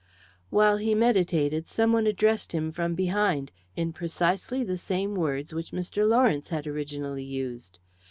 [0.49, 5.69] While he meditated some one addressed him from behind, in precisely the same words which
[5.69, 6.09] Mr.
[6.09, 7.77] Lawrence had originally used.